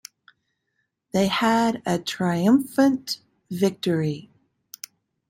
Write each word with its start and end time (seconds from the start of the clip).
They 1.13 1.27
had 1.27 1.83
a 1.85 1.99
triumphant 1.99 3.19
victory. 3.51 4.31